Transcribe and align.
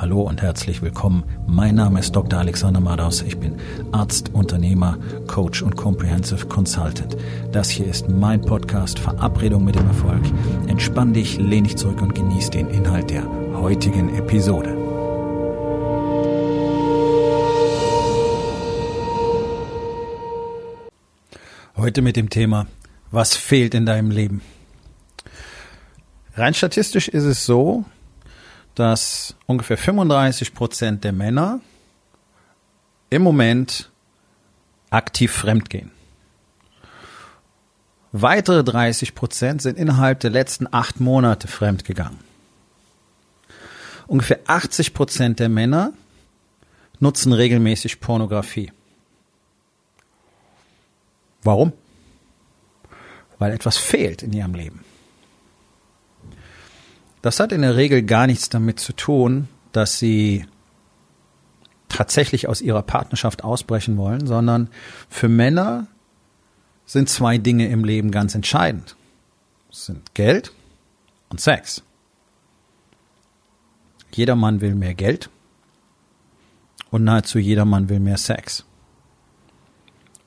Hallo 0.00 0.22
und 0.22 0.42
herzlich 0.42 0.80
willkommen. 0.80 1.24
Mein 1.48 1.74
Name 1.74 1.98
ist 1.98 2.14
Dr. 2.14 2.38
Alexander 2.38 2.78
Madaus. 2.78 3.20
Ich 3.22 3.36
bin 3.36 3.56
Arzt, 3.90 4.32
Unternehmer, 4.32 4.96
Coach 5.26 5.60
und 5.60 5.74
Comprehensive 5.74 6.46
Consultant. 6.46 7.16
Das 7.50 7.68
hier 7.68 7.88
ist 7.88 8.08
mein 8.08 8.40
Podcast 8.40 9.00
Verabredung 9.00 9.64
mit 9.64 9.74
dem 9.74 9.88
Erfolg. 9.88 10.22
Entspann 10.68 11.14
dich, 11.14 11.38
lehn 11.38 11.64
dich 11.64 11.76
zurück 11.76 12.00
und 12.00 12.14
genieß 12.14 12.50
den 12.50 12.68
Inhalt 12.68 13.10
der 13.10 13.24
heutigen 13.54 14.14
Episode. 14.14 14.76
Heute 21.76 22.02
mit 22.02 22.14
dem 22.14 22.30
Thema, 22.30 22.68
was 23.10 23.34
fehlt 23.34 23.74
in 23.74 23.84
deinem 23.84 24.12
Leben? 24.12 24.42
Rein 26.36 26.54
statistisch 26.54 27.08
ist 27.08 27.24
es 27.24 27.44
so, 27.44 27.84
dass 28.78 29.34
ungefähr 29.46 29.76
35 29.76 30.54
Prozent 30.54 31.04
der 31.04 31.12
Männer 31.12 31.60
im 33.10 33.22
Moment 33.22 33.90
aktiv 34.90 35.32
fremdgehen. 35.32 35.90
Weitere 38.12 38.64
30 38.64 39.14
Prozent 39.14 39.62
sind 39.62 39.78
innerhalb 39.78 40.20
der 40.20 40.30
letzten 40.30 40.66
acht 40.72 41.00
Monate 41.00 41.46
fremdgegangen. 41.48 42.18
Ungefähr 44.06 44.40
80 44.46 44.94
Prozent 44.94 45.40
der 45.40 45.50
Männer 45.50 45.92
nutzen 47.00 47.32
regelmäßig 47.32 48.00
Pornografie. 48.00 48.72
Warum? 51.42 51.72
Weil 53.38 53.52
etwas 53.52 53.76
fehlt 53.76 54.22
in 54.22 54.32
ihrem 54.32 54.54
Leben. 54.54 54.84
Das 57.28 57.40
hat 57.40 57.52
in 57.52 57.60
der 57.60 57.76
Regel 57.76 58.04
gar 58.04 58.26
nichts 58.26 58.48
damit 58.48 58.80
zu 58.80 58.94
tun, 58.94 59.48
dass 59.72 59.98
sie 59.98 60.46
tatsächlich 61.90 62.48
aus 62.48 62.62
ihrer 62.62 62.80
Partnerschaft 62.80 63.44
ausbrechen 63.44 63.98
wollen, 63.98 64.26
sondern 64.26 64.70
für 65.10 65.28
Männer 65.28 65.88
sind 66.86 67.10
zwei 67.10 67.36
Dinge 67.36 67.68
im 67.68 67.84
Leben 67.84 68.12
ganz 68.12 68.34
entscheidend. 68.34 68.96
Das 69.68 69.84
sind 69.84 70.14
Geld 70.14 70.54
und 71.28 71.38
Sex. 71.38 71.82
Jeder 74.10 74.34
Mann 74.34 74.62
will 74.62 74.74
mehr 74.74 74.94
Geld 74.94 75.28
und 76.90 77.04
nahezu 77.04 77.38
jeder 77.38 77.66
Mann 77.66 77.90
will 77.90 78.00
mehr 78.00 78.16
Sex. 78.16 78.64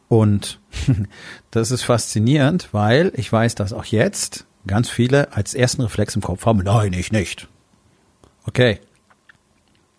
Und 0.08 0.60
das 1.50 1.72
ist 1.72 1.82
faszinierend, 1.82 2.70
weil 2.74 3.12
ich 3.16 3.34
weiß, 3.34 3.56
dass 3.56 3.74
auch 3.74 3.86
jetzt 3.86 4.46
ganz 4.68 4.90
viele 4.90 5.34
als 5.34 5.54
ersten 5.54 5.82
Reflex 5.82 6.16
im 6.16 6.22
Kopf 6.22 6.46
haben, 6.46 6.60
nein, 6.60 6.94
ich 6.94 7.12
nicht. 7.12 7.48
Okay. 8.46 8.80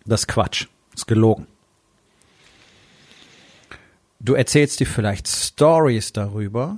Das 0.05 0.21
ist 0.21 0.27
Quatsch. 0.27 0.67
Das 0.91 1.01
ist 1.01 1.07
gelogen. 1.07 1.47
Du 4.19 4.35
erzählst 4.35 4.79
dir 4.79 4.87
vielleicht 4.87 5.27
Stories 5.27 6.13
darüber, 6.13 6.77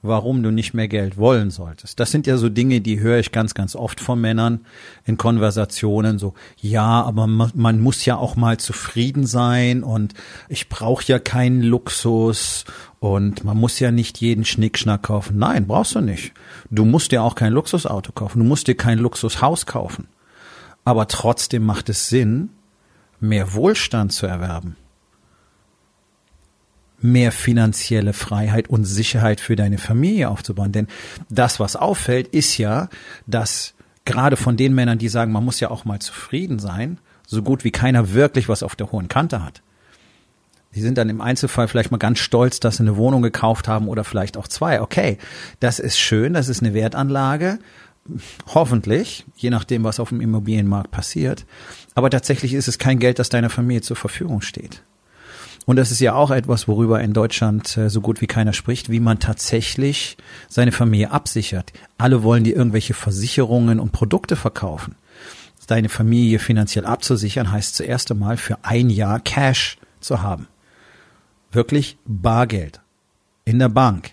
warum 0.00 0.42
du 0.42 0.52
nicht 0.52 0.74
mehr 0.74 0.86
Geld 0.86 1.16
wollen 1.16 1.50
solltest. 1.50 1.98
Das 1.98 2.10
sind 2.10 2.26
ja 2.26 2.36
so 2.36 2.48
Dinge, 2.48 2.80
die 2.80 3.00
höre 3.00 3.18
ich 3.18 3.32
ganz, 3.32 3.54
ganz 3.54 3.74
oft 3.74 4.00
von 4.00 4.20
Männern 4.20 4.60
in 5.04 5.16
Konversationen. 5.16 6.18
So, 6.18 6.34
ja, 6.60 7.02
aber 7.02 7.26
man, 7.26 7.80
muss 7.80 8.04
ja 8.04 8.16
auch 8.16 8.36
mal 8.36 8.58
zufrieden 8.58 9.26
sein 9.26 9.82
und 9.82 10.14
ich 10.48 10.68
brauche 10.68 11.04
ja 11.06 11.18
keinen 11.18 11.62
Luxus 11.62 12.64
und 13.00 13.44
man 13.44 13.56
muss 13.56 13.80
ja 13.80 13.90
nicht 13.90 14.20
jeden 14.20 14.44
Schnickschnack 14.44 15.02
kaufen. 15.02 15.38
Nein, 15.38 15.66
brauchst 15.66 15.96
du 15.96 16.00
nicht. 16.00 16.32
Du 16.70 16.84
musst 16.84 17.10
dir 17.10 17.22
auch 17.22 17.34
kein 17.34 17.52
Luxusauto 17.52 18.12
kaufen. 18.12 18.38
Du 18.38 18.44
musst 18.44 18.68
dir 18.68 18.76
kein 18.76 18.98
Luxushaus 18.98 19.66
kaufen. 19.66 20.06
Aber 20.84 21.08
trotzdem 21.08 21.64
macht 21.64 21.88
es 21.88 22.08
Sinn, 22.08 22.50
mehr 23.20 23.52
Wohlstand 23.54 24.12
zu 24.12 24.26
erwerben 24.26 24.76
mehr 27.00 27.32
finanzielle 27.32 28.12
Freiheit 28.12 28.68
und 28.68 28.84
Sicherheit 28.84 29.40
für 29.40 29.56
deine 29.56 29.78
Familie 29.78 30.28
aufzubauen. 30.28 30.72
Denn 30.72 30.88
das, 31.28 31.60
was 31.60 31.76
auffällt, 31.76 32.28
ist 32.28 32.58
ja, 32.58 32.88
dass 33.26 33.74
gerade 34.04 34.36
von 34.36 34.56
den 34.56 34.74
Männern, 34.74 34.98
die 34.98 35.08
sagen, 35.08 35.32
man 35.32 35.44
muss 35.44 35.60
ja 35.60 35.70
auch 35.70 35.84
mal 35.84 36.00
zufrieden 36.00 36.58
sein, 36.58 36.98
so 37.26 37.42
gut 37.42 37.62
wie 37.64 37.70
keiner 37.70 38.14
wirklich 38.14 38.48
was 38.48 38.62
auf 38.62 38.74
der 38.74 38.90
hohen 38.90 39.08
Kante 39.08 39.44
hat. 39.44 39.62
Die 40.74 40.80
sind 40.80 40.98
dann 40.98 41.08
im 41.08 41.20
Einzelfall 41.20 41.68
vielleicht 41.68 41.90
mal 41.90 41.98
ganz 41.98 42.18
stolz, 42.18 42.60
dass 42.60 42.76
sie 42.76 42.82
eine 42.82 42.96
Wohnung 42.96 43.22
gekauft 43.22 43.68
haben 43.68 43.88
oder 43.88 44.04
vielleicht 44.04 44.36
auch 44.36 44.48
zwei. 44.48 44.80
Okay, 44.80 45.18
das 45.60 45.78
ist 45.78 45.98
schön, 45.98 46.34
das 46.34 46.48
ist 46.48 46.62
eine 46.62 46.74
Wertanlage. 46.74 47.58
Hoffentlich, 48.54 49.26
je 49.36 49.50
nachdem, 49.50 49.84
was 49.84 50.00
auf 50.00 50.10
dem 50.10 50.20
Immobilienmarkt 50.20 50.90
passiert. 50.90 51.46
Aber 51.94 52.10
tatsächlich 52.10 52.54
ist 52.54 52.68
es 52.68 52.78
kein 52.78 52.98
Geld, 52.98 53.18
das 53.18 53.28
deiner 53.28 53.50
Familie 53.50 53.82
zur 53.82 53.96
Verfügung 53.96 54.40
steht. 54.40 54.82
Und 55.68 55.76
das 55.76 55.90
ist 55.90 56.00
ja 56.00 56.14
auch 56.14 56.30
etwas, 56.30 56.66
worüber 56.66 57.02
in 57.02 57.12
Deutschland 57.12 57.76
äh, 57.76 57.90
so 57.90 58.00
gut 58.00 58.22
wie 58.22 58.26
keiner 58.26 58.54
spricht, 58.54 58.88
wie 58.88 59.00
man 59.00 59.18
tatsächlich 59.18 60.16
seine 60.48 60.72
Familie 60.72 61.10
absichert. 61.10 61.74
Alle 61.98 62.22
wollen 62.22 62.42
dir 62.42 62.56
irgendwelche 62.56 62.94
Versicherungen 62.94 63.78
und 63.78 63.92
Produkte 63.92 64.34
verkaufen. 64.34 64.94
Deine 65.66 65.90
Familie 65.90 66.38
finanziell 66.38 66.86
abzusichern 66.86 67.52
heißt 67.52 67.74
zuerst 67.74 68.10
einmal 68.10 68.38
für 68.38 68.56
ein 68.62 68.88
Jahr 68.88 69.20
Cash 69.20 69.76
zu 70.00 70.22
haben. 70.22 70.48
Wirklich 71.52 71.98
Bargeld. 72.06 72.80
In 73.44 73.58
der 73.58 73.68
Bank. 73.68 74.12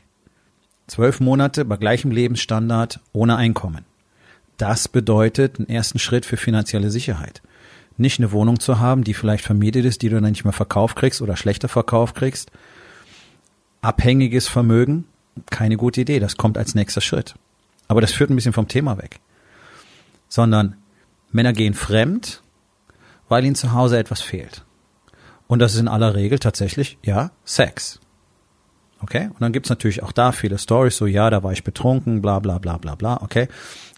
Zwölf 0.87 1.21
Monate 1.21 1.63
bei 1.63 1.77
gleichem 1.77 2.11
Lebensstandard 2.11 2.99
ohne 3.13 3.37
Einkommen. 3.37 3.85
Das 4.57 4.89
bedeutet 4.89 5.57
einen 5.57 5.69
ersten 5.69 5.99
Schritt 5.99 6.25
für 6.25 6.35
finanzielle 6.35 6.91
Sicherheit 6.91 7.41
nicht 7.97 8.19
eine 8.19 8.31
Wohnung 8.31 8.59
zu 8.59 8.79
haben, 8.79 9.03
die 9.03 9.13
vielleicht 9.13 9.43
vermietet 9.43 9.85
ist, 9.85 10.01
die 10.01 10.09
du 10.09 10.19
dann 10.19 10.31
nicht 10.31 10.43
mehr 10.43 10.53
verkauft 10.53 10.95
kriegst 10.95 11.21
oder 11.21 11.37
schlechter 11.37 11.67
verkauft 11.67 12.15
kriegst. 12.15 12.51
Abhängiges 13.81 14.47
Vermögen, 14.47 15.05
keine 15.49 15.77
gute 15.77 16.01
Idee. 16.01 16.19
Das 16.19 16.37
kommt 16.37 16.57
als 16.57 16.75
nächster 16.75 17.01
Schritt. 17.01 17.35
Aber 17.87 18.01
das 18.01 18.11
führt 18.11 18.29
ein 18.29 18.35
bisschen 18.35 18.53
vom 18.53 18.67
Thema 18.67 18.97
weg. 18.97 19.19
Sondern 20.27 20.75
Männer 21.31 21.53
gehen 21.53 21.73
fremd, 21.73 22.41
weil 23.29 23.45
ihnen 23.45 23.55
zu 23.55 23.73
Hause 23.73 23.97
etwas 23.97 24.21
fehlt. 24.21 24.65
Und 25.47 25.59
das 25.59 25.73
ist 25.73 25.79
in 25.79 25.87
aller 25.87 26.15
Regel 26.15 26.39
tatsächlich, 26.39 26.97
ja, 27.03 27.31
Sex. 27.43 27.99
Okay? 29.01 29.27
Und 29.27 29.41
dann 29.41 29.53
gibt's 29.53 29.69
natürlich 29.69 30.01
auch 30.01 30.11
da 30.11 30.31
viele 30.31 30.57
Stories, 30.57 30.97
so 30.97 31.05
ja, 31.05 31.29
da 31.29 31.43
war 31.43 31.51
ich 31.51 31.63
betrunken, 31.63 32.21
bla 32.21 32.39
bla 32.39 32.57
bla 32.57 32.77
bla 32.77 32.95
bla, 32.95 33.21
okay? 33.21 33.47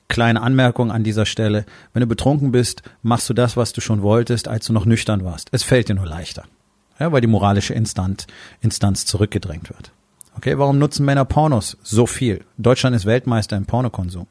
Kleine 0.09 0.41
Anmerkung 0.41 0.91
an 0.91 1.03
dieser 1.03 1.25
Stelle. 1.25 1.65
Wenn 1.93 2.01
du 2.01 2.07
betrunken 2.07 2.51
bist, 2.51 2.81
machst 3.01 3.29
du 3.29 3.33
das, 3.33 3.57
was 3.57 3.73
du 3.73 3.81
schon 3.81 4.01
wolltest, 4.01 4.47
als 4.47 4.65
du 4.65 4.73
noch 4.73 4.85
nüchtern 4.85 5.25
warst. 5.25 5.49
Es 5.51 5.63
fällt 5.63 5.89
dir 5.89 5.95
nur 5.95 6.05
leichter. 6.05 6.45
Ja, 6.99 7.11
weil 7.11 7.21
die 7.21 7.27
moralische 7.27 7.73
Instanz, 7.73 8.25
Instanz 8.61 9.05
zurückgedrängt 9.05 9.69
wird. 9.69 9.91
Okay, 10.35 10.57
warum 10.57 10.79
nutzen 10.79 11.05
Männer 11.05 11.25
Pornos 11.25 11.77
so 11.83 12.05
viel? 12.05 12.43
Deutschland 12.57 12.95
ist 12.95 13.05
Weltmeister 13.05 13.57
im 13.57 13.65
Pornokonsum. 13.65 14.27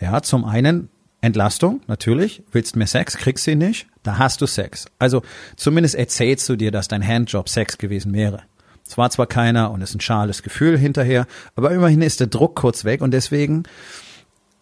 Ja, 0.00 0.20
zum 0.22 0.44
einen 0.44 0.88
Entlastung, 1.20 1.80
natürlich. 1.86 2.42
Willst 2.52 2.76
mehr 2.76 2.86
Sex, 2.86 3.16
kriegst 3.16 3.46
du 3.46 3.52
ihn 3.52 3.58
nicht. 3.58 3.86
Da 4.02 4.18
hast 4.18 4.40
du 4.40 4.46
Sex. 4.46 4.86
Also 4.98 5.22
zumindest 5.56 5.94
erzählst 5.94 6.48
du 6.48 6.56
dir, 6.56 6.70
dass 6.70 6.88
dein 6.88 7.06
Handjob 7.06 7.48
Sex 7.48 7.78
gewesen 7.78 8.12
wäre. 8.12 8.42
Es 8.86 8.96
war 8.96 9.10
zwar 9.10 9.26
keiner 9.26 9.72
und 9.72 9.82
es 9.82 9.90
ist 9.90 9.96
ein 9.96 10.00
schales 10.00 10.42
Gefühl 10.42 10.78
hinterher, 10.78 11.26
aber 11.56 11.72
immerhin 11.72 12.02
ist 12.02 12.20
der 12.20 12.28
Druck 12.28 12.54
kurz 12.54 12.84
weg 12.84 13.00
und 13.00 13.10
deswegen 13.10 13.64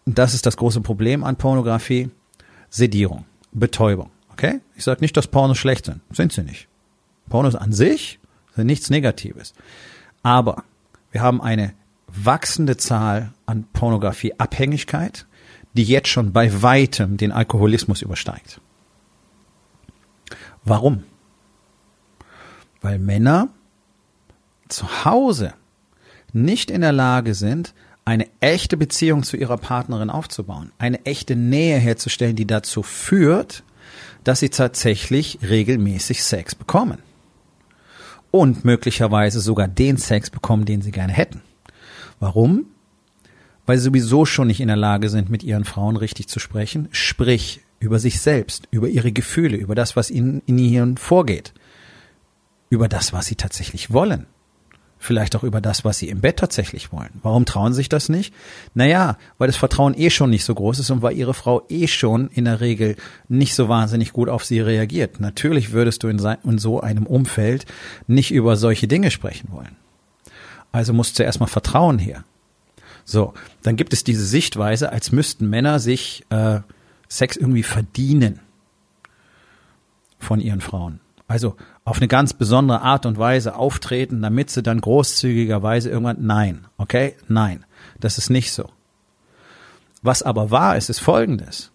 das 0.05 0.33
ist 0.33 0.45
das 0.45 0.57
große 0.57 0.81
Problem 0.81 1.23
an 1.23 1.35
Pornografie, 1.35 2.09
Sedierung, 2.69 3.25
Betäubung. 3.51 4.11
Okay? 4.31 4.61
Ich 4.75 4.83
sage 4.83 5.01
nicht, 5.01 5.17
dass 5.17 5.27
Pornos 5.27 5.57
schlecht 5.57 5.85
sind. 5.85 6.01
Sind 6.11 6.31
sie 6.31 6.43
nicht. 6.43 6.67
Pornos 7.29 7.55
an 7.55 7.73
sich 7.73 8.19
sind 8.55 8.67
nichts 8.67 8.89
Negatives. 8.89 9.53
Aber 10.21 10.63
wir 11.11 11.21
haben 11.21 11.41
eine 11.41 11.73
wachsende 12.07 12.77
Zahl 12.77 13.33
an 13.45 13.65
Pornografieabhängigkeit, 13.73 15.25
die 15.73 15.83
jetzt 15.83 16.07
schon 16.07 16.31
bei 16.31 16.61
weitem 16.61 17.17
den 17.17 17.31
Alkoholismus 17.31 18.01
übersteigt. 18.01 18.61
Warum? 20.63 21.03
Weil 22.81 22.99
Männer 22.99 23.49
zu 24.67 25.05
Hause 25.05 25.53
nicht 26.33 26.69
in 26.69 26.81
der 26.81 26.91
Lage 26.91 27.33
sind, 27.33 27.73
eine 28.05 28.27
echte 28.39 28.77
Beziehung 28.77 29.23
zu 29.23 29.35
ihrer 29.35 29.57
Partnerin 29.57 30.11
aufzubauen, 30.11 30.71
eine 30.77 31.03
echte 31.05 31.35
Nähe 31.35 31.79
herzustellen, 31.79 32.35
die 32.35 32.45
dazu 32.45 32.83
führt, 32.83 33.63
dass 34.23 34.39
sie 34.39 34.49
tatsächlich 34.49 35.39
regelmäßig 35.41 36.23
Sex 36.23 36.53
bekommen. 36.53 36.99
Und 38.29 38.63
möglicherweise 38.63 39.39
sogar 39.39 39.67
den 39.67 39.97
Sex 39.97 40.29
bekommen, 40.29 40.65
den 40.65 40.81
sie 40.81 40.91
gerne 40.91 41.13
hätten. 41.13 41.41
Warum? 42.19 42.65
Weil 43.65 43.77
sie 43.77 43.85
sowieso 43.85 44.25
schon 44.25 44.47
nicht 44.47 44.59
in 44.61 44.67
der 44.67 44.77
Lage 44.77 45.09
sind, 45.09 45.29
mit 45.29 45.43
ihren 45.43 45.65
Frauen 45.65 45.95
richtig 45.95 46.27
zu 46.27 46.39
sprechen, 46.39 46.87
sprich 46.91 47.61
über 47.79 47.97
sich 47.97 48.19
selbst, 48.21 48.67
über 48.71 48.87
ihre 48.87 49.11
Gefühle, 49.11 49.57
über 49.57 49.73
das, 49.73 49.95
was 49.95 50.11
ihnen 50.11 50.41
in 50.45 50.59
ihnen 50.59 50.97
vorgeht, 50.97 51.53
über 52.69 52.87
das, 52.87 53.13
was 53.13 53.25
sie 53.25 53.35
tatsächlich 53.35 53.91
wollen 53.91 54.27
Vielleicht 55.05 55.35
auch 55.35 55.43
über 55.43 55.61
das, 55.61 55.85
was 55.85 55.99
sie 55.99 56.09
im 56.09 56.19
Bett 56.19 56.37
tatsächlich 56.37 56.91
wollen. 56.91 57.11
Warum 57.21 57.45
trauen 57.45 57.75
sich 57.75 57.89
das 57.89 58.09
nicht? 58.09 58.33
Naja, 58.73 59.19
weil 59.37 59.45
das 59.45 59.55
Vertrauen 59.55 59.93
eh 59.95 60.09
schon 60.09 60.31
nicht 60.31 60.43
so 60.43 60.55
groß 60.55 60.79
ist 60.79 60.89
und 60.89 61.03
weil 61.03 61.15
ihre 61.15 61.35
Frau 61.35 61.63
eh 61.69 61.85
schon 61.85 62.27
in 62.29 62.45
der 62.45 62.59
Regel 62.59 62.95
nicht 63.27 63.53
so 63.53 63.69
wahnsinnig 63.69 64.13
gut 64.13 64.29
auf 64.29 64.43
sie 64.43 64.61
reagiert. 64.61 65.19
Natürlich 65.19 65.73
würdest 65.73 66.01
du 66.01 66.07
in, 66.07 66.57
so 66.57 66.81
einem 66.81 67.05
Umfeld 67.05 67.67
nicht 68.07 68.31
über 68.31 68.55
solche 68.55 68.87
Dinge 68.87 69.11
sprechen 69.11 69.49
wollen. 69.51 69.75
Also 70.71 70.91
muss 70.91 71.13
zuerst 71.13 71.39
mal 71.39 71.45
Vertrauen 71.45 71.99
her. 71.99 72.23
So, 73.03 73.35
dann 73.61 73.75
gibt 73.75 73.93
es 73.93 74.03
diese 74.03 74.25
Sichtweise, 74.25 74.91
als 74.91 75.11
müssten 75.11 75.47
Männer 75.47 75.77
sich 75.77 76.25
äh, 76.31 76.61
Sex 77.09 77.35
irgendwie 77.35 77.61
verdienen 77.61 78.39
von 80.17 80.39
ihren 80.39 80.61
Frauen. 80.61 80.99
Also 81.27 81.57
auf 81.85 81.97
eine 81.97 82.07
ganz 82.07 82.33
besondere 82.33 82.81
Art 82.81 83.05
und 83.05 83.19
Weise 83.19 83.55
auftreten, 83.55 84.21
damit 84.21 84.49
sie 84.49 84.63
dann 84.63 84.81
großzügigerweise 84.81 85.89
irgendwann, 85.89 86.25
nein, 86.25 86.65
okay, 86.77 87.15
nein, 87.27 87.63
das 87.99 88.17
ist 88.17 88.31
nicht 88.31 88.51
so. 88.51 88.69
Was 90.01 90.23
aber 90.23 90.49
wahr 90.51 90.75
ist, 90.75 90.89
ist 90.89 90.99
Folgendes. 90.99 91.71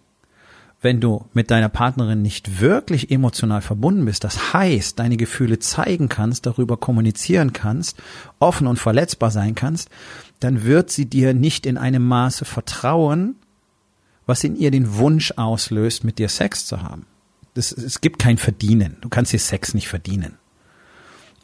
Wenn 0.82 1.00
du 1.00 1.26
mit 1.32 1.50
deiner 1.50 1.68
Partnerin 1.68 2.22
nicht 2.22 2.60
wirklich 2.60 3.10
emotional 3.10 3.60
verbunden 3.60 4.04
bist, 4.04 4.24
das 4.24 4.52
heißt, 4.52 4.98
deine 4.98 5.16
Gefühle 5.16 5.58
zeigen 5.58 6.08
kannst, 6.08 6.46
darüber 6.46 6.76
kommunizieren 6.76 7.52
kannst, 7.52 8.02
offen 8.40 8.66
und 8.66 8.78
verletzbar 8.78 9.30
sein 9.30 9.54
kannst, 9.54 9.90
dann 10.40 10.64
wird 10.64 10.90
sie 10.90 11.06
dir 11.06 11.34
nicht 11.34 11.66
in 11.66 11.78
einem 11.78 12.04
Maße 12.04 12.46
vertrauen, 12.46 13.36
was 14.26 14.42
in 14.42 14.56
ihr 14.56 14.70
den 14.70 14.96
Wunsch 14.96 15.32
auslöst, 15.36 16.02
mit 16.02 16.18
dir 16.18 16.28
Sex 16.28 16.66
zu 16.66 16.82
haben 16.82 17.04
das, 17.54 17.72
es 17.72 18.00
gibt 18.00 18.18
kein 18.18 18.38
Verdienen. 18.38 18.96
Du 19.00 19.08
kannst 19.08 19.32
dir 19.32 19.38
Sex 19.38 19.74
nicht 19.74 19.88
verdienen. 19.88 20.36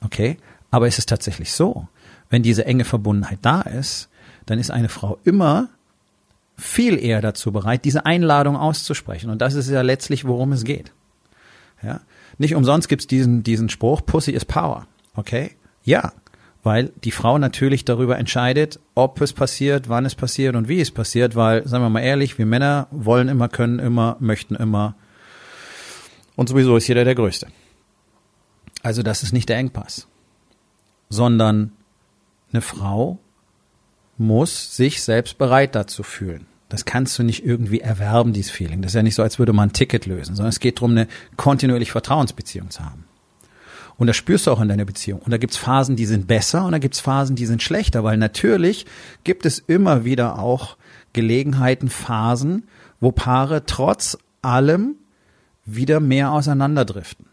Okay? 0.03 0.37
Aber 0.71 0.87
es 0.87 0.99
ist 0.99 1.09
tatsächlich 1.09 1.53
so. 1.53 1.89
Wenn 2.31 2.43
diese 2.43 2.65
enge 2.67 2.85
Verbundenheit 2.85 3.39
da 3.43 3.63
ist, 3.63 4.09
dann 4.47 4.59
ist 4.59 4.71
eine 4.71 4.89
Frau 4.89 5.19
immer 5.25 5.69
viel 6.57 6.99
eher 7.03 7.21
dazu 7.21 7.53
bereit, 7.53 7.85
diese 7.85 8.07
Einladung 8.07 8.57
auszusprechen. 8.57 9.31
Und 9.31 9.43
das 9.43 9.55
ist 9.55 9.69
ja 9.69 9.83
letztlich, 9.83 10.25
worum 10.27 10.53
es 10.53 10.65
geht. 10.65 10.93
Ja? 11.83 12.01
Nicht 12.39 12.55
umsonst 12.55 12.89
gibt's 12.89 13.07
diesen, 13.07 13.43
diesen 13.43 13.69
Spruch, 13.69 14.05
Pussy 14.05 14.33
is 14.33 14.45
Power. 14.45 14.87
Okay? 15.15 15.53
Ja. 15.85 16.13
Weil 16.63 16.91
die 17.05 17.13
Frau 17.13 17.39
natürlich 17.39 17.85
darüber 17.85 18.19
entscheidet, 18.19 18.81
ob 18.95 19.21
es 19.21 19.33
passiert, 19.33 19.89
wann 19.89 20.05
es 20.05 20.17
passiert 20.17 20.57
und 20.57 20.69
wie 20.69 20.81
es 20.81 20.91
passiert, 20.91 21.37
weil, 21.37 21.67
sagen 21.69 21.85
wir 21.85 21.91
mal 21.91 22.01
ehrlich, 22.01 22.39
wir 22.39 22.47
Männer 22.47 22.89
wollen 22.91 23.29
immer, 23.29 23.49
können 23.49 23.79
immer, 23.79 24.17
möchten 24.19 24.57
immer, 24.57 24.97
und 26.37 26.49
sowieso 26.49 26.77
ist 26.77 26.87
jeder 26.87 27.05
der 27.05 27.15
Größte. 27.15 27.49
Also 28.83 29.03
das 29.03 29.23
ist 29.23 29.33
nicht 29.33 29.49
der 29.49 29.57
Engpass, 29.57 30.07
sondern 31.09 31.73
eine 32.53 32.63
Frau 32.63 33.19
muss 34.19 34.77
sich 34.77 35.03
selbst 35.03 35.39
bereit 35.39 35.75
dazu 35.75 36.03
fühlen. 36.03 36.47
Das 36.69 36.85
kannst 36.85 37.19
du 37.19 37.23
nicht 37.23 37.45
irgendwie 37.45 37.81
erwerben, 37.81 38.33
dieses 38.33 38.51
Feeling. 38.51 38.83
Das 38.83 38.91
ist 38.91 38.97
ja 38.97 39.03
nicht 39.03 39.15
so, 39.15 39.23
als 39.23 39.39
würde 39.39 39.53
man 39.53 39.69
ein 39.69 39.73
Ticket 39.73 40.07
lösen, 40.07 40.35
sondern 40.35 40.51
es 40.51 40.61
geht 40.61 40.79
darum, 40.79 40.93
eine 40.93 41.07
kontinuierlich 41.37 41.93
Vertrauensbeziehung 41.93 42.71
zu 42.71 42.85
haben. 42.85 43.05
Und 43.99 44.09
das 44.09 44.17
spürst 44.17 44.47
du 44.47 44.51
auch 44.51 44.61
in 44.61 44.69
deiner 44.69 44.85
Beziehung. 44.85 45.21
Und 45.21 45.31
da 45.31 45.39
gibt's 45.39 45.57
Phasen, 45.57 45.97
die 45.97 46.07
sind 46.07 46.27
besser 46.27 46.65
und 46.65 46.73
da 46.73 46.79
gibt's 46.79 47.01
Phasen, 47.01 47.37
die 47.37 47.47
sind 47.47 47.63
schlechter, 47.63 48.05
weil 48.05 48.19
natürlich 48.19 48.85
gibt 49.25 49.47
es 49.47 49.59
immer 49.59 50.05
wieder 50.05 50.39
auch 50.39 50.77
Gelegenheiten, 51.13 51.89
Phasen, 51.89 52.65
wo 53.01 53.13
Paare 53.13 53.65
trotz 53.65 54.19
allem 54.43 54.97
wieder 55.67 56.01
mehr 56.01 56.33
auseinanderdriften. 56.33 57.27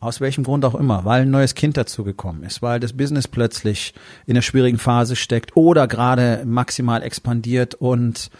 Aus 0.00 0.20
welchem 0.20 0.44
Grund 0.44 0.64
auch 0.64 0.74
immer, 0.74 1.04
weil 1.04 1.22
ein 1.22 1.30
neues 1.30 1.54
Kind 1.54 1.76
dazugekommen 1.76 2.42
ist, 2.42 2.60
weil 2.60 2.80
das 2.80 2.94
Business 2.94 3.28
plötzlich 3.28 3.94
in 4.26 4.34
einer 4.34 4.42
schwierigen 4.42 4.78
Phase 4.78 5.16
steckt 5.16 5.56
oder 5.56 5.86
gerade 5.88 6.42
maximal 6.44 7.02
expandiert 7.02 7.74
und 7.74 8.30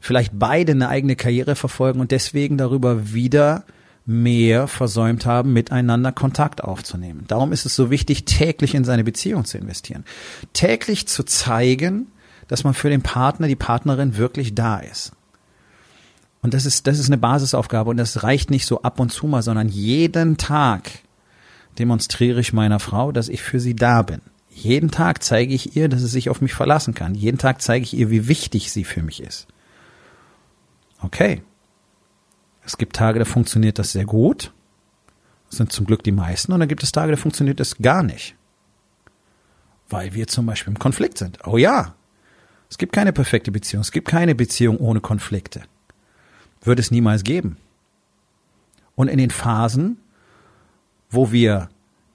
vielleicht 0.00 0.38
beide 0.38 0.72
eine 0.72 0.88
eigene 0.88 1.16
Karriere 1.16 1.56
verfolgen 1.56 2.00
und 2.00 2.10
deswegen 2.10 2.56
darüber 2.56 3.12
wieder 3.12 3.64
mehr 4.06 4.66
versäumt 4.66 5.26
haben, 5.26 5.52
miteinander 5.52 6.10
Kontakt 6.10 6.64
aufzunehmen. 6.64 7.24
Darum 7.28 7.52
ist 7.52 7.66
es 7.66 7.76
so 7.76 7.90
wichtig, 7.90 8.24
täglich 8.24 8.74
in 8.74 8.84
seine 8.84 9.04
Beziehung 9.04 9.44
zu 9.44 9.58
investieren. 9.58 10.04
Täglich 10.54 11.06
zu 11.06 11.22
zeigen, 11.22 12.06
dass 12.48 12.64
man 12.64 12.74
für 12.74 12.90
den 12.90 13.02
Partner, 13.02 13.46
die 13.46 13.56
Partnerin 13.56 14.16
wirklich 14.16 14.54
da 14.54 14.78
ist. 14.78 15.12
Und 16.42 16.54
das 16.54 16.64
ist, 16.64 16.86
das 16.86 16.98
ist 16.98 17.08
eine 17.08 17.18
Basisaufgabe 17.18 17.90
und 17.90 17.98
das 17.98 18.22
reicht 18.22 18.50
nicht 18.50 18.66
so 18.66 18.82
ab 18.82 18.98
und 18.98 19.10
zu 19.10 19.26
mal, 19.26 19.42
sondern 19.42 19.68
jeden 19.68 20.36
Tag 20.36 20.90
demonstriere 21.78 22.40
ich 22.40 22.52
meiner 22.52 22.80
Frau, 22.80 23.12
dass 23.12 23.28
ich 23.28 23.42
für 23.42 23.60
sie 23.60 23.76
da 23.76 24.02
bin. 24.02 24.22
Jeden 24.48 24.90
Tag 24.90 25.22
zeige 25.22 25.54
ich 25.54 25.76
ihr, 25.76 25.88
dass 25.88 26.00
sie 26.00 26.06
sich 26.06 26.28
auf 26.28 26.40
mich 26.40 26.54
verlassen 26.54 26.94
kann. 26.94 27.14
Jeden 27.14 27.38
Tag 27.38 27.62
zeige 27.62 27.84
ich 27.84 27.94
ihr, 27.94 28.10
wie 28.10 28.26
wichtig 28.26 28.72
sie 28.72 28.84
für 28.84 29.02
mich 29.02 29.22
ist. 29.22 29.46
Okay. 31.02 31.42
Es 32.64 32.76
gibt 32.76 32.96
Tage, 32.96 33.18
da 33.18 33.24
funktioniert 33.24 33.78
das 33.78 33.92
sehr 33.92 34.04
gut. 34.04 34.52
Das 35.48 35.58
sind 35.58 35.72
zum 35.72 35.86
Glück 35.86 36.02
die 36.02 36.12
meisten. 36.12 36.52
Und 36.52 36.60
dann 36.60 36.68
gibt 36.68 36.82
es 36.82 36.92
Tage, 36.92 37.12
da 37.12 37.16
funktioniert 37.16 37.60
das 37.60 37.78
gar 37.78 38.02
nicht. 38.02 38.34
Weil 39.88 40.14
wir 40.14 40.26
zum 40.26 40.46
Beispiel 40.46 40.72
im 40.72 40.78
Konflikt 40.78 41.18
sind. 41.18 41.38
Oh 41.46 41.56
ja. 41.56 41.94
Es 42.68 42.78
gibt 42.78 42.92
keine 42.92 43.12
perfekte 43.12 43.50
Beziehung. 43.50 43.80
Es 43.80 43.92
gibt 43.92 44.08
keine 44.08 44.34
Beziehung 44.34 44.78
ohne 44.78 45.00
Konflikte 45.00 45.62
wird 46.62 46.78
es 46.78 46.90
niemals 46.90 47.24
geben. 47.24 47.56
Und 48.94 49.08
in 49.08 49.18
den 49.18 49.30
Phasen, 49.30 49.98
wo 51.08 51.32
wir 51.32 51.68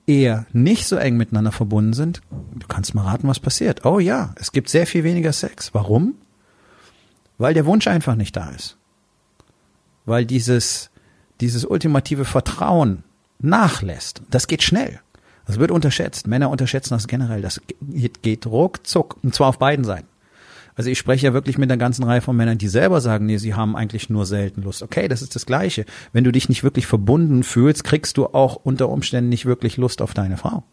eher 0.08 0.46
nicht 0.54 0.86
so 0.88 0.96
eng 0.98 1.18
miteinander 1.18 1.52
verbunden 1.52 1.94
sind, 1.94 2.22
du 2.54 2.68
kannst 2.68 2.94
mal 2.94 3.04
raten, 3.04 3.28
was 3.28 3.40
passiert. 3.40 3.86
Oh 3.86 4.00
ja, 4.00 4.36
es 4.40 4.52
gibt 4.52 4.70
sehr 4.70 4.86
viel 4.86 5.04
weniger 5.04 5.34
Sex. 5.34 5.74
Warum? 5.74 6.16
Weil 7.38 7.54
der 7.54 7.66
Wunsch 7.66 7.88
einfach 7.88 8.16
nicht 8.16 8.36
da 8.36 8.50
ist. 8.52 8.78
Weil 10.06 10.26
dieses, 10.26 10.92
dieses 11.42 11.66
ultimative 11.66 12.26
Vertrauen 12.26 13.04
nachlässt. 13.40 14.22
Das 14.30 14.48
geht 14.48 14.64
schnell. 14.64 15.00
Das 15.48 15.60
wird 15.60 15.72
unterschätzt. 15.72 16.28
Männer 16.28 16.50
unterschätzen 16.50 16.94
das 16.94 17.08
generell. 17.08 17.42
Das 17.42 17.62
geht 18.22 18.46
ruckzuck. 18.46 19.18
Und 19.24 19.36
zwar 19.36 19.50
auf 19.50 19.60
beiden 19.60 19.86
Seiten. 19.86 20.08
Also 20.76 20.90
ich 20.90 20.98
spreche 20.98 21.28
ja 21.28 21.34
wirklich 21.34 21.58
mit 21.58 21.72
einer 21.72 21.78
ganzen 21.78 22.04
Reihe 22.04 22.22
von 22.22 22.36
Männern, 22.36 22.58
die 22.58 22.68
selber 22.68 23.00
sagen, 23.00 23.26
nee, 23.26 23.38
sie 23.38 23.54
haben 23.54 23.78
eigentlich 23.78 24.10
nur 24.10 24.26
selten 24.26 24.62
Lust. 24.62 24.84
Okay, 24.84 25.08
das 25.08 25.22
ist 25.22 25.36
das 25.36 25.46
Gleiche. 25.46 25.86
Wenn 26.12 26.26
du 26.26 26.32
dich 26.32 26.50
nicht 26.50 26.64
wirklich 26.64 26.86
verbunden 26.86 27.44
fühlst, 27.44 27.86
kriegst 27.86 28.18
du 28.18 28.28
auch 28.28 28.56
unter 28.56 28.90
Umständen 28.90 29.30
nicht 29.30 29.46
wirklich 29.46 29.78
Lust 29.78 30.02
auf 30.02 30.14
deine 30.14 30.36
Frau. 30.36 30.64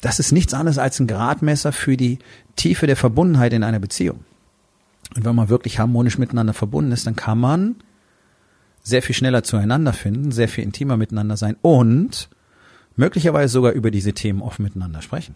Das 0.00 0.20
ist 0.20 0.30
nichts 0.30 0.54
anderes 0.54 0.78
als 0.78 1.00
ein 1.00 1.08
Gradmesser 1.08 1.72
für 1.72 1.96
die 1.96 2.20
Tiefe 2.54 2.86
der 2.86 2.96
Verbundenheit 2.96 3.52
in 3.52 3.64
einer 3.64 3.80
Beziehung. 3.80 4.20
Und 5.16 5.24
wenn 5.24 5.34
man 5.34 5.48
wirklich 5.48 5.80
harmonisch 5.80 6.18
miteinander 6.18 6.54
verbunden 6.54 6.92
ist, 6.92 7.06
dann 7.06 7.16
kann 7.16 7.38
man 7.38 7.76
sehr 8.82 9.02
viel 9.02 9.14
schneller 9.14 9.42
zueinander 9.42 9.92
finden, 9.92 10.30
sehr 10.30 10.48
viel 10.48 10.62
intimer 10.64 10.96
miteinander 10.96 11.36
sein 11.36 11.56
und 11.62 12.28
möglicherweise 12.96 13.52
sogar 13.52 13.72
über 13.72 13.90
diese 13.90 14.12
Themen 14.12 14.42
offen 14.42 14.62
miteinander 14.62 15.02
sprechen. 15.02 15.34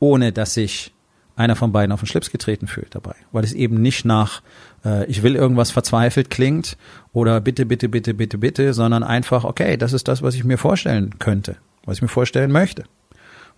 Ohne 0.00 0.32
dass 0.32 0.54
sich 0.54 0.92
einer 1.38 1.56
von 1.56 1.72
beiden 1.72 1.92
auf 1.92 2.00
den 2.00 2.06
Schlips 2.06 2.30
getreten 2.30 2.66
fühlt 2.66 2.94
dabei, 2.94 3.14
weil 3.32 3.44
es 3.44 3.52
eben 3.52 3.80
nicht 3.80 4.04
nach 4.04 4.42
äh, 4.84 5.06
ich 5.06 5.22
will 5.22 5.36
irgendwas 5.36 5.70
verzweifelt 5.70 6.30
klingt 6.30 6.76
oder 7.12 7.40
bitte, 7.40 7.66
bitte, 7.66 7.88
bitte, 7.88 8.14
bitte, 8.14 8.38
bitte, 8.38 8.74
sondern 8.74 9.02
einfach, 9.02 9.44
okay, 9.44 9.76
das 9.76 9.92
ist 9.92 10.08
das, 10.08 10.22
was 10.22 10.34
ich 10.34 10.44
mir 10.44 10.58
vorstellen 10.58 11.18
könnte, 11.18 11.56
was 11.84 11.98
ich 11.98 12.02
mir 12.02 12.08
vorstellen 12.08 12.50
möchte. 12.50 12.84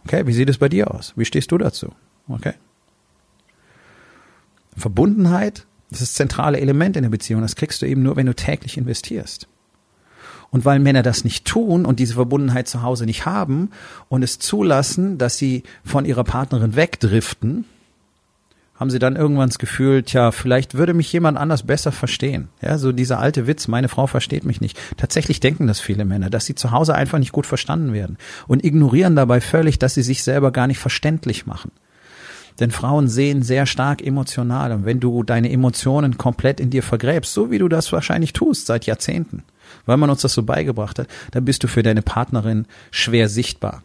Okay, 0.04 0.26
wie 0.26 0.32
sieht 0.32 0.48
es 0.48 0.58
bei 0.58 0.68
dir 0.68 0.92
aus? 0.94 1.12
Wie 1.16 1.24
stehst 1.24 1.52
du 1.52 1.58
dazu? 1.58 1.92
Okay. 2.28 2.54
Verbundenheit, 4.76 5.66
das 5.90 6.00
ist 6.00 6.12
das 6.12 6.14
zentrale 6.14 6.60
Element 6.60 6.96
in 6.96 7.02
der 7.02 7.10
Beziehung. 7.10 7.42
Das 7.42 7.56
kriegst 7.56 7.82
du 7.82 7.86
eben 7.86 8.02
nur, 8.02 8.16
wenn 8.16 8.26
du 8.26 8.34
täglich 8.34 8.78
investierst. 8.78 9.46
Und 10.50 10.64
weil 10.64 10.80
Männer 10.80 11.02
das 11.02 11.24
nicht 11.24 11.44
tun 11.44 11.84
und 11.86 12.00
diese 12.00 12.14
Verbundenheit 12.14 12.66
zu 12.66 12.82
Hause 12.82 13.06
nicht 13.06 13.24
haben 13.24 13.70
und 14.08 14.22
es 14.22 14.38
zulassen, 14.38 15.16
dass 15.16 15.38
sie 15.38 15.62
von 15.84 16.04
ihrer 16.04 16.24
Partnerin 16.24 16.74
wegdriften, 16.74 17.64
haben 18.80 18.90
sie 18.90 18.98
dann 18.98 19.14
irgendwann 19.14 19.50
das 19.50 19.58
Gefühl, 19.58 20.02
tja, 20.02 20.32
vielleicht 20.32 20.74
würde 20.74 20.94
mich 20.94 21.12
jemand 21.12 21.36
anders 21.36 21.64
besser 21.64 21.92
verstehen. 21.92 22.48
Ja, 22.62 22.78
so 22.78 22.92
dieser 22.92 23.20
alte 23.20 23.46
Witz, 23.46 23.68
meine 23.68 23.90
Frau 23.90 24.06
versteht 24.06 24.44
mich 24.44 24.62
nicht. 24.62 24.78
Tatsächlich 24.96 25.38
denken 25.38 25.66
das 25.66 25.80
viele 25.80 26.06
Männer, 26.06 26.30
dass 26.30 26.46
sie 26.46 26.54
zu 26.54 26.70
Hause 26.70 26.94
einfach 26.94 27.18
nicht 27.18 27.32
gut 27.32 27.44
verstanden 27.44 27.92
werden 27.92 28.16
und 28.48 28.64
ignorieren 28.64 29.16
dabei 29.16 29.42
völlig, 29.42 29.78
dass 29.78 29.92
sie 29.92 30.02
sich 30.02 30.22
selber 30.22 30.50
gar 30.50 30.66
nicht 30.66 30.78
verständlich 30.78 31.44
machen. 31.46 31.72
Denn 32.60 32.70
Frauen 32.70 33.08
sehen 33.08 33.42
sehr 33.42 33.64
stark 33.64 34.02
emotional 34.02 34.72
und 34.72 34.84
wenn 34.84 35.00
du 35.00 35.22
deine 35.22 35.50
Emotionen 35.50 36.18
komplett 36.18 36.60
in 36.60 36.68
dir 36.68 36.82
vergräbst, 36.82 37.32
so 37.32 37.50
wie 37.50 37.58
du 37.58 37.68
das 37.68 37.90
wahrscheinlich 37.90 38.34
tust 38.34 38.66
seit 38.66 38.84
Jahrzehnten, 38.84 39.42
weil 39.86 39.96
man 39.96 40.10
uns 40.10 40.20
das 40.20 40.34
so 40.34 40.42
beigebracht 40.42 40.98
hat, 40.98 41.08
dann 41.30 41.46
bist 41.46 41.64
du 41.64 41.68
für 41.68 41.82
deine 41.82 42.02
Partnerin 42.02 42.66
schwer 42.90 43.28
sichtbar. 43.30 43.82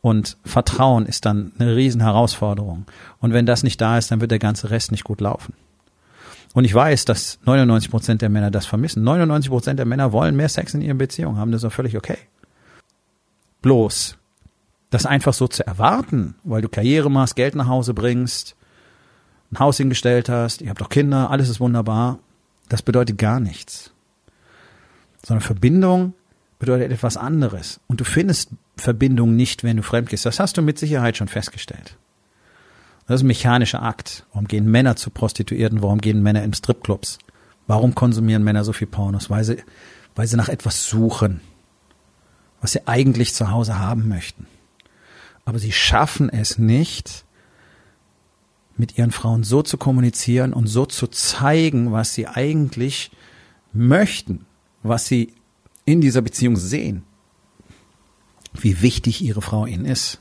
Und 0.00 0.36
Vertrauen 0.44 1.06
ist 1.06 1.24
dann 1.24 1.52
eine 1.58 1.74
Riesenherausforderung. 1.74 2.84
Und 3.18 3.32
wenn 3.32 3.46
das 3.46 3.64
nicht 3.64 3.80
da 3.80 3.98
ist, 3.98 4.10
dann 4.10 4.20
wird 4.20 4.30
der 4.30 4.38
ganze 4.38 4.70
Rest 4.70 4.92
nicht 4.92 5.04
gut 5.04 5.20
laufen. 5.20 5.54
Und 6.54 6.64
ich 6.64 6.74
weiß, 6.74 7.04
dass 7.04 7.38
99 7.46 7.90
Prozent 7.90 8.22
der 8.22 8.28
Männer 8.28 8.50
das 8.50 8.66
vermissen. 8.66 9.02
99 9.02 9.50
Prozent 9.50 9.78
der 9.78 9.86
Männer 9.86 10.12
wollen 10.12 10.36
mehr 10.36 10.48
Sex 10.48 10.74
in 10.74 10.82
ihren 10.82 10.98
Beziehungen 10.98 11.36
haben. 11.36 11.50
Das 11.50 11.62
ist 11.62 11.68
auch 11.68 11.72
völlig 11.72 11.96
okay. 11.96 12.18
Bloß, 13.60 14.17
Das 14.90 15.06
einfach 15.06 15.34
so 15.34 15.48
zu 15.48 15.66
erwarten, 15.66 16.34
weil 16.44 16.62
du 16.62 16.68
Karriere 16.68 17.10
machst, 17.10 17.36
Geld 17.36 17.54
nach 17.54 17.66
Hause 17.66 17.92
bringst, 17.92 18.56
ein 19.52 19.58
Haus 19.58 19.76
hingestellt 19.76 20.28
hast, 20.28 20.62
ihr 20.62 20.70
habt 20.70 20.82
auch 20.82 20.88
Kinder, 20.88 21.30
alles 21.30 21.48
ist 21.48 21.60
wunderbar, 21.60 22.18
das 22.68 22.82
bedeutet 22.82 23.18
gar 23.18 23.40
nichts. 23.40 23.92
Sondern 25.24 25.42
Verbindung 25.42 26.14
bedeutet 26.58 26.92
etwas 26.92 27.16
anderes. 27.16 27.80
Und 27.86 28.00
du 28.00 28.04
findest 28.04 28.50
Verbindung 28.76 29.36
nicht, 29.36 29.64
wenn 29.64 29.76
du 29.76 29.82
fremd 29.82 30.08
gehst. 30.08 30.26
Das 30.26 30.40
hast 30.40 30.56
du 30.56 30.62
mit 30.62 30.78
Sicherheit 30.78 31.16
schon 31.16 31.28
festgestellt. 31.28 31.96
Das 33.06 33.16
ist 33.16 33.24
ein 33.24 33.28
mechanischer 33.28 33.82
Akt. 33.82 34.26
Warum 34.32 34.46
gehen 34.46 34.70
Männer 34.70 34.96
zu 34.96 35.10
Prostituierten? 35.10 35.82
Warum 35.82 36.00
gehen 36.00 36.22
Männer 36.22 36.42
in 36.44 36.52
Stripclubs? 36.52 37.18
Warum 37.66 37.94
konsumieren 37.94 38.44
Männer 38.44 38.64
so 38.64 38.72
viel 38.72 38.86
Pornos? 38.86 39.30
Weil 39.30 39.44
sie, 39.44 39.56
weil 40.14 40.26
sie 40.26 40.36
nach 40.36 40.48
etwas 40.48 40.86
suchen, 40.86 41.40
was 42.60 42.72
sie 42.72 42.86
eigentlich 42.86 43.34
zu 43.34 43.50
Hause 43.50 43.78
haben 43.78 44.08
möchten. 44.08 44.46
Aber 45.48 45.58
sie 45.58 45.72
schaffen 45.72 46.28
es 46.28 46.58
nicht, 46.58 47.24
mit 48.76 48.98
ihren 48.98 49.12
Frauen 49.12 49.44
so 49.44 49.62
zu 49.62 49.78
kommunizieren 49.78 50.52
und 50.52 50.66
so 50.66 50.84
zu 50.84 51.06
zeigen, 51.06 51.90
was 51.90 52.12
sie 52.12 52.26
eigentlich 52.26 53.10
möchten, 53.72 54.44
was 54.82 55.06
sie 55.06 55.32
in 55.86 56.02
dieser 56.02 56.20
Beziehung 56.20 56.58
sehen, 56.58 57.02
wie 58.52 58.82
wichtig 58.82 59.22
ihre 59.22 59.40
Frau 59.40 59.64
ihnen 59.64 59.86
ist. 59.86 60.20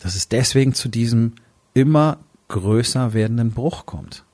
Dass 0.00 0.16
es 0.16 0.28
deswegen 0.28 0.74
zu 0.74 0.88
diesem 0.88 1.34
immer 1.72 2.18
größer 2.48 3.14
werdenden 3.14 3.52
Bruch 3.52 3.86
kommt. 3.86 4.24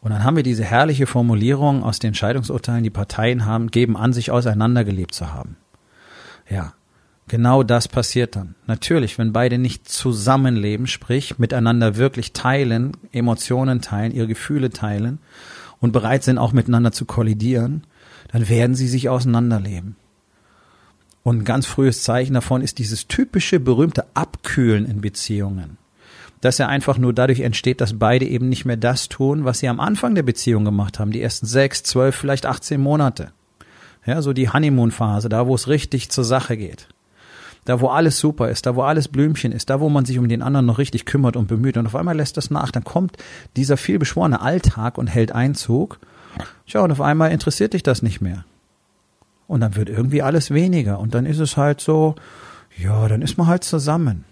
Und 0.00 0.10
dann 0.10 0.24
haben 0.24 0.34
wir 0.34 0.42
diese 0.42 0.64
herrliche 0.64 1.06
Formulierung 1.06 1.84
aus 1.84 2.00
den 2.00 2.14
Scheidungsurteilen, 2.14 2.82
die 2.82 2.90
Parteien 2.90 3.44
haben, 3.44 3.70
geben 3.70 3.96
an, 3.96 4.12
sich 4.12 4.32
auseinandergelebt 4.32 5.14
zu 5.14 5.32
haben. 5.32 5.56
Ja, 6.50 6.72
Genau 7.28 7.64
das 7.64 7.88
passiert 7.88 8.36
dann. 8.36 8.54
Natürlich, 8.66 9.18
wenn 9.18 9.32
beide 9.32 9.58
nicht 9.58 9.88
zusammenleben, 9.88 10.86
sprich 10.86 11.38
miteinander 11.38 11.96
wirklich 11.96 12.32
teilen, 12.32 12.92
Emotionen 13.10 13.80
teilen, 13.80 14.12
ihre 14.12 14.28
Gefühle 14.28 14.70
teilen 14.70 15.18
und 15.80 15.92
bereit 15.92 16.22
sind 16.22 16.38
auch 16.38 16.52
miteinander 16.52 16.92
zu 16.92 17.04
kollidieren, 17.04 17.82
dann 18.30 18.48
werden 18.48 18.76
sie 18.76 18.86
sich 18.86 19.08
auseinanderleben. 19.08 19.96
Und 21.24 21.38
ein 21.38 21.44
ganz 21.44 21.66
frühes 21.66 22.04
Zeichen 22.04 22.34
davon 22.34 22.62
ist 22.62 22.78
dieses 22.78 23.08
typische 23.08 23.58
berühmte 23.58 24.06
Abkühlen 24.14 24.86
in 24.86 25.00
Beziehungen. 25.00 25.78
Dass 26.40 26.60
er 26.60 26.68
einfach 26.68 26.96
nur 26.96 27.12
dadurch 27.12 27.40
entsteht, 27.40 27.80
dass 27.80 27.98
beide 27.98 28.26
eben 28.26 28.48
nicht 28.48 28.66
mehr 28.66 28.76
das 28.76 29.08
tun, 29.08 29.44
was 29.44 29.58
sie 29.58 29.68
am 29.68 29.80
Anfang 29.80 30.14
der 30.14 30.22
Beziehung 30.22 30.64
gemacht 30.64 31.00
haben, 31.00 31.10
die 31.10 31.22
ersten 31.22 31.46
sechs, 31.46 31.82
zwölf, 31.82 32.14
vielleicht 32.14 32.46
18 32.46 32.80
Monate. 32.80 33.32
Ja, 34.04 34.22
so 34.22 34.32
die 34.32 34.48
Honeymoon-Phase, 34.48 35.28
da 35.28 35.48
wo 35.48 35.56
es 35.56 35.66
richtig 35.66 36.10
zur 36.10 36.22
Sache 36.22 36.56
geht 36.56 36.86
da 37.66 37.80
wo 37.80 37.88
alles 37.88 38.18
super 38.18 38.48
ist, 38.48 38.64
da 38.64 38.76
wo 38.76 38.82
alles 38.82 39.08
Blümchen 39.08 39.52
ist, 39.52 39.68
da 39.68 39.80
wo 39.80 39.88
man 39.88 40.04
sich 40.04 40.18
um 40.18 40.28
den 40.28 40.40
anderen 40.40 40.66
noch 40.66 40.78
richtig 40.78 41.04
kümmert 41.04 41.36
und 41.36 41.48
bemüht 41.48 41.76
und 41.76 41.86
auf 41.86 41.96
einmal 41.96 42.16
lässt 42.16 42.36
das 42.36 42.50
nach, 42.50 42.70
dann 42.70 42.84
kommt 42.84 43.16
dieser 43.56 43.76
vielbeschworene 43.76 44.40
Alltag 44.40 44.96
und 44.96 45.08
hält 45.08 45.32
Einzug. 45.32 45.98
Schau, 46.64 46.84
und 46.84 46.92
auf 46.92 47.00
einmal 47.00 47.32
interessiert 47.32 47.74
dich 47.74 47.82
das 47.82 48.02
nicht 48.02 48.20
mehr. 48.20 48.44
Und 49.48 49.60
dann 49.60 49.74
wird 49.74 49.88
irgendwie 49.88 50.22
alles 50.22 50.52
weniger 50.52 51.00
und 51.00 51.14
dann 51.14 51.26
ist 51.26 51.40
es 51.40 51.56
halt 51.56 51.80
so, 51.80 52.14
ja, 52.76 53.08
dann 53.08 53.20
ist 53.20 53.36
man 53.36 53.48
halt 53.48 53.64
zusammen. 53.64 54.24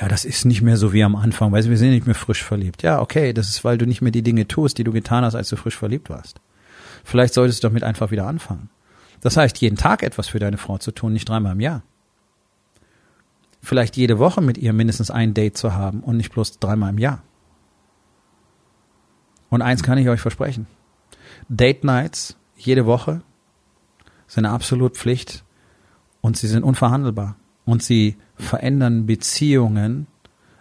Ja, 0.00 0.08
das 0.08 0.24
ist 0.24 0.46
nicht 0.46 0.62
mehr 0.62 0.76
so 0.76 0.92
wie 0.92 1.04
am 1.04 1.16
Anfang, 1.16 1.52
weil 1.52 1.64
wir 1.64 1.76
sind 1.76 1.90
nicht 1.90 2.06
mehr 2.06 2.14
frisch 2.14 2.42
verliebt. 2.42 2.82
Ja, 2.82 3.00
okay, 3.00 3.32
das 3.34 3.50
ist, 3.50 3.64
weil 3.64 3.76
du 3.76 3.86
nicht 3.86 4.00
mehr 4.00 4.12
die 4.12 4.22
Dinge 4.22 4.48
tust, 4.48 4.78
die 4.78 4.84
du 4.84 4.92
getan 4.92 5.24
hast, 5.24 5.34
als 5.34 5.48
du 5.50 5.56
frisch 5.56 5.76
verliebt 5.76 6.08
warst. 6.08 6.40
Vielleicht 7.04 7.34
solltest 7.34 7.62
du 7.62 7.68
damit 7.68 7.84
einfach 7.84 8.10
wieder 8.10 8.26
anfangen. 8.26 8.70
Das 9.20 9.36
heißt, 9.36 9.58
jeden 9.58 9.76
Tag 9.76 10.02
etwas 10.02 10.28
für 10.28 10.38
deine 10.38 10.56
Frau 10.56 10.78
zu 10.78 10.92
tun, 10.92 11.12
nicht 11.12 11.28
dreimal 11.28 11.52
im 11.52 11.60
Jahr 11.60 11.82
vielleicht 13.60 13.96
jede 13.96 14.18
Woche 14.18 14.40
mit 14.40 14.58
ihr 14.58 14.72
mindestens 14.72 15.10
ein 15.10 15.34
Date 15.34 15.56
zu 15.56 15.74
haben 15.74 16.00
und 16.00 16.16
nicht 16.16 16.32
bloß 16.32 16.58
dreimal 16.58 16.90
im 16.90 16.98
Jahr. 16.98 17.22
Und 19.50 19.62
eins 19.62 19.82
kann 19.82 19.98
ich 19.98 20.08
euch 20.08 20.20
versprechen. 20.20 20.66
Date 21.48 21.84
Nights 21.84 22.36
jede 22.56 22.86
Woche 22.86 23.22
sind 24.26 24.44
eine 24.44 24.54
absolut 24.54 24.96
Pflicht 24.96 25.44
und 26.20 26.36
sie 26.36 26.48
sind 26.48 26.64
unverhandelbar. 26.64 27.36
Und 27.64 27.82
sie 27.82 28.16
verändern 28.36 29.06
Beziehungen 29.06 30.06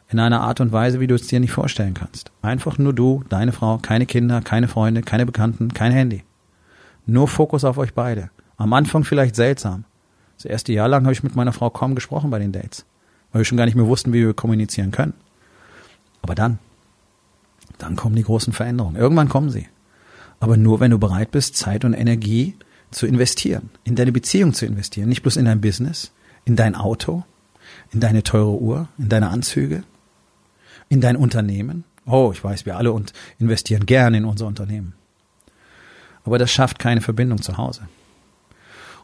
in 0.10 0.20
einer 0.20 0.42
Art 0.42 0.62
und 0.62 0.72
Weise, 0.72 1.00
wie 1.00 1.08
du 1.08 1.16
es 1.16 1.28
dir 1.28 1.40
nicht 1.40 1.52
vorstellen 1.52 1.94
kannst. 1.94 2.32
Einfach 2.42 2.78
nur 2.78 2.94
du, 2.94 3.24
deine 3.30 3.52
Frau, 3.52 3.78
keine 3.78 4.06
Kinder, 4.06 4.42
keine 4.42 4.68
Freunde, 4.68 5.02
keine 5.02 5.26
Bekannten, 5.26 5.74
kein 5.74 5.92
Handy. 5.92 6.24
Nur 7.06 7.28
Fokus 7.28 7.64
auf 7.64 7.78
euch 7.78 7.94
beide. 7.94 8.30
Am 8.58 8.74
Anfang 8.74 9.04
vielleicht 9.04 9.36
seltsam. 9.36 9.86
Das 10.38 10.46
erste 10.46 10.72
Jahr 10.72 10.88
lang 10.88 11.04
habe 11.04 11.14
ich 11.14 11.24
mit 11.24 11.36
meiner 11.36 11.54
Frau 11.54 11.70
kaum 11.70 11.96
gesprochen 11.96 12.30
bei 12.30 12.40
den 12.40 12.52
Dates 12.52 12.86
weil 13.32 13.42
wir 13.42 13.46
schon 13.46 13.58
gar 13.58 13.66
nicht 13.66 13.76
mehr 13.76 13.88
wussten, 13.88 14.14
wie 14.14 14.26
wir 14.26 14.34
kommunizieren 14.34 14.92
können. 14.92 15.14
Aber 16.22 16.36
dann, 16.36 16.60
dann 17.78 17.96
kommen 17.96 18.16
die 18.16 18.24
großen 18.24 18.54
Veränderungen. 18.54 18.96
Irgendwann 18.96 19.30
kommen 19.30 19.50
sie. 19.50 19.68
Aber 20.40 20.58
nur, 20.58 20.80
wenn 20.80 20.92
du 20.92 21.00
bereit 21.00 21.32
bist, 21.32 21.56
Zeit 21.56 21.86
und 21.86 21.94
Energie 21.94 22.56
zu 22.92 23.06
investieren, 23.06 23.70
in 23.84 23.96
deine 23.96 24.12
Beziehung 24.12 24.54
zu 24.54 24.66
investieren, 24.66 25.10
nicht 25.10 25.24
bloß 25.24 25.38
in 25.38 25.46
dein 25.46 25.62
Business, 25.62 26.12
in 26.46 26.56
dein 26.56 26.76
Auto, 26.76 27.24
in 27.92 28.00
deine 28.00 28.24
teure 28.24 28.60
Uhr, 28.60 28.88
in 28.98 29.10
deine 29.10 29.30
Anzüge, 29.30 29.84
in 30.90 31.02
dein 31.02 31.18
Unternehmen. 31.18 31.84
Oh, 32.06 32.32
ich 32.34 32.44
weiß, 32.44 32.66
wir 32.66 32.78
alle 32.78 32.94
und 32.94 33.14
investieren 33.40 33.86
gerne 33.86 34.18
in 34.18 34.26
unser 34.26 34.48
Unternehmen. 34.48 34.94
Aber 36.24 36.38
das 36.38 36.52
schafft 36.52 36.80
keine 36.80 37.02
Verbindung 37.02 37.42
zu 37.42 37.58
Hause. 37.58 37.88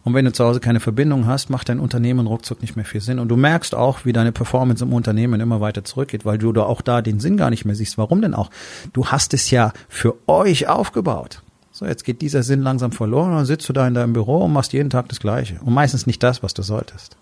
Und 0.03 0.13
wenn 0.13 0.25
du 0.25 0.33
zu 0.33 0.43
Hause 0.43 0.60
keine 0.60 0.81
Verbindung 0.81 1.27
hast, 1.27 1.50
macht 1.50 1.69
dein 1.69 1.79
Unternehmen 1.79 2.27
ruckzuck 2.27 2.62
nicht 2.62 2.75
mehr 2.75 2.83
viel 2.83 3.00
Sinn. 3.00 3.19
Und 3.19 3.29
du 3.29 3.38
merkst 3.38 3.74
auch, 3.74 4.03
wie 4.03 4.12
deine 4.12 4.33
Performance 4.33 4.83
im 4.83 4.91
Unternehmen 4.91 5.39
immer 5.39 5.62
weiter 5.62 5.86
zurückgeht, 5.86 6.25
weil 6.25 6.38
du 6.38 6.51
da 6.51 6.63
auch 6.63 6.81
da 6.81 7.01
den 7.01 7.22
Sinn 7.22 7.38
gar 7.38 7.50
nicht 7.50 7.63
mehr 7.63 7.75
siehst. 7.75 7.98
Warum 7.98 8.22
denn 8.22 8.33
auch? 8.33 8.50
Du 8.91 9.07
hast 9.07 9.33
es 9.33 9.50
ja 9.50 9.72
für 9.88 10.15
euch 10.27 10.67
aufgebaut. 10.67 11.41
So, 11.72 11.86
jetzt 11.86 12.03
geht 12.03 12.22
dieser 12.22 12.43
Sinn 12.43 12.62
langsam 12.62 12.91
verloren 12.91 13.31
und 13.31 13.38
dann 13.38 13.45
sitzt 13.45 13.67
du 13.69 13.74
da 13.74 13.88
in 13.88 13.93
deinem 13.93 14.13
Büro 14.13 14.43
und 14.43 14.53
machst 14.53 14.74
jeden 14.74 14.89
Tag 14.89 15.07
das 15.07 15.19
Gleiche. 15.19 15.60
Und 15.63 15.74
meistens 15.74 16.05
nicht 16.05 16.22
das, 16.22 16.43
was 16.43 16.53
du 16.53 16.63
solltest. 16.63 17.15